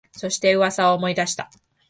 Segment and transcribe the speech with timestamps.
[0.13, 1.51] そして、噂を思い出した